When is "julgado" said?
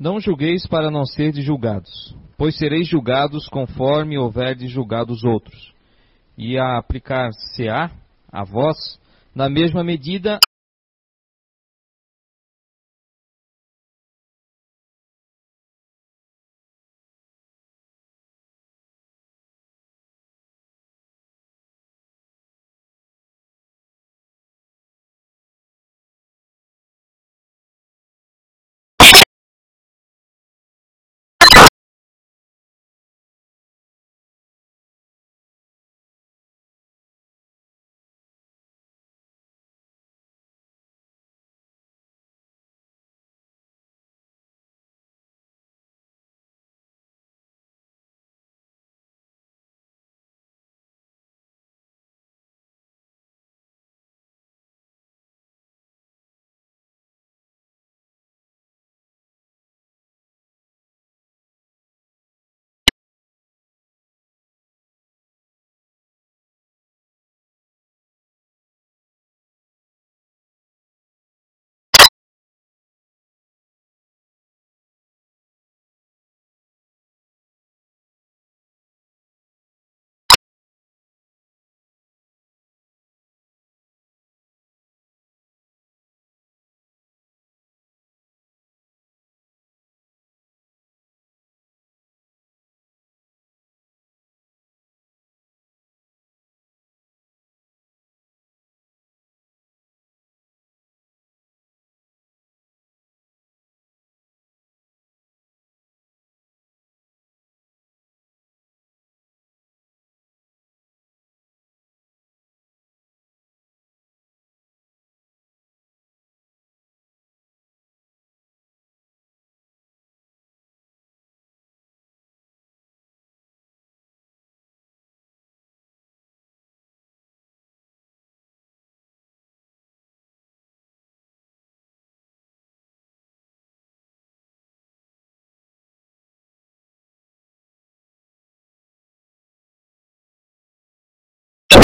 4.70-5.12